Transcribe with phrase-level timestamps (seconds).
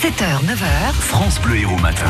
[0.00, 0.92] 7h, 9h.
[0.94, 2.08] France Bleu Héros Matin.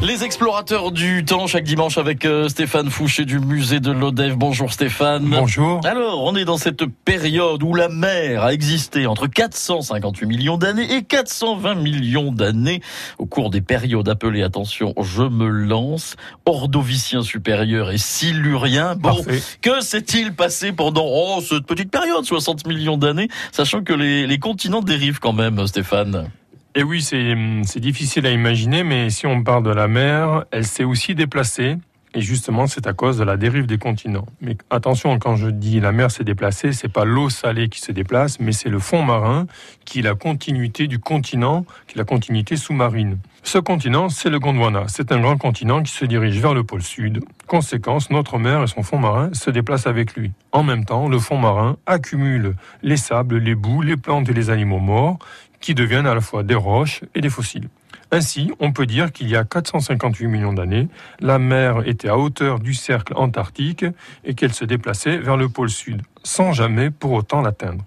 [0.00, 4.36] Les explorateurs du temps chaque dimanche avec euh, Stéphane Fouché du musée de l'Odève.
[4.36, 5.24] Bonjour Stéphane.
[5.24, 5.80] Bonjour.
[5.84, 10.94] Alors, on est dans cette période où la mer a existé entre 458 millions d'années
[10.94, 12.80] et 420 millions d'années
[13.18, 16.14] au cours des périodes appelées, attention, je me lance,
[16.46, 18.94] ordovicien supérieur et silurien.
[18.94, 19.42] Bon, Parfait.
[19.62, 24.38] que s'est-il passé pendant oh, cette petite période, 60 millions d'années, sachant que les, les
[24.38, 26.30] continents dérivent quand même, Stéphane?
[26.76, 27.34] Et oui, c'est
[27.64, 31.76] c'est difficile à imaginer, mais si on parle de la mer, elle s'est aussi déplacée.
[32.14, 34.26] Et justement, c'est à cause de la dérive des continents.
[34.40, 37.92] Mais attention, quand je dis la mer s'est déplacée, c'est pas l'eau salée qui se
[37.92, 39.46] déplace, mais c'est le fond marin
[39.84, 43.18] qui est la continuité du continent, qui est la continuité sous-marine.
[43.44, 44.84] Ce continent, c'est le Gondwana.
[44.88, 47.20] C'est un grand continent qui se dirige vers le pôle sud.
[47.46, 50.32] Conséquence, notre mer et son fond marin se déplacent avec lui.
[50.52, 54.50] En même temps, le fond marin accumule les sables, les boues, les plantes et les
[54.50, 55.18] animaux morts,
[55.60, 57.68] qui deviennent à la fois des roches et des fossiles.
[58.12, 60.88] Ainsi, on peut dire qu'il y a 458 millions d'années,
[61.20, 63.84] la mer était à hauteur du cercle antarctique
[64.24, 67.84] et qu'elle se déplaçait vers le pôle sud, sans jamais pour autant l'atteindre.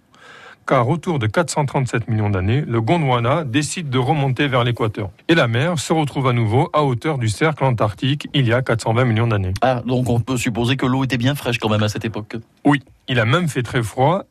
[0.65, 5.09] Car autour de 437 millions d'années, le Gondwana décide de remonter vers l'équateur.
[5.27, 8.61] Et la mer se retrouve à nouveau à hauteur du cercle antarctique il y a
[8.61, 9.53] 420 millions d'années.
[9.61, 12.37] Ah, donc on peut supposer que l'eau était bien fraîche quand même à cette époque.
[12.63, 14.23] Oui, il a même fait très froid,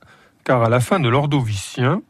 [0.45, 2.01] car à la fin de l'Ordovicien,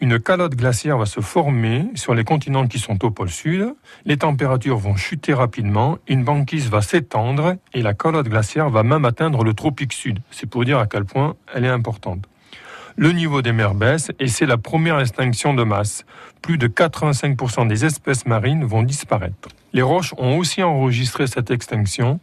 [0.00, 4.16] une calotte glaciaire va se former sur les continents qui sont au pôle sud, les
[4.16, 9.44] températures vont chuter rapidement, une banquise va s'étendre et la calotte glaciaire va même atteindre
[9.44, 10.18] le tropique sud.
[10.30, 12.26] C'est pour dire à quel point elle est importante.
[12.96, 16.04] Le niveau des mers baisse et c'est la première extinction de masse.
[16.42, 19.48] Plus de 85% des espèces marines vont disparaître.
[19.72, 22.20] Les roches ont aussi enregistré cette extinction,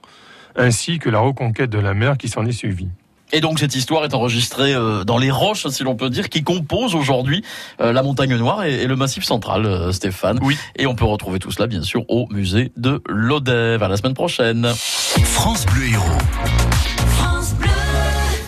[0.56, 2.90] ainsi que la reconquête de la mer qui s'en est suivie.
[3.32, 6.44] Et donc cette histoire est enregistrée euh, dans les roches, si l'on peut dire, qui
[6.44, 7.44] composent aujourd'hui
[7.80, 10.40] euh, la montagne noire et, et le massif central, euh, Stéphane.
[10.42, 10.58] Oui.
[10.78, 13.84] Et on peut retrouver tout cela, bien sûr, au musée de l'Odève.
[13.84, 14.68] À la semaine prochaine.
[15.24, 16.79] France Bleu Héros.